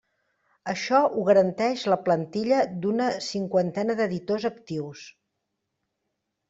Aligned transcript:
Això 0.71 1.01
ho 1.17 1.25
garanteix 1.27 1.83
la 1.93 1.99
plantilla 2.07 2.63
d'una 2.87 3.11
cinquantena 3.29 4.01
d'editors 4.01 4.53
actius. 4.55 5.09